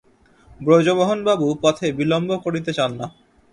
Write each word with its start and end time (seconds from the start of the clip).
ব্রজমোহনবাবু 0.59 1.47
পথে 1.61 1.87
বিলম্ব 1.91 2.29
করিতে 2.45 2.71
চান 2.73 2.91
না। 2.93 3.07